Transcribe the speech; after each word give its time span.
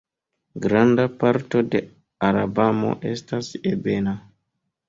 Granda 0.63 1.05
parto 1.23 1.61
de 1.75 1.83
Alabamo 2.31 2.91
estas 3.13 3.55
ebena. 3.75 4.19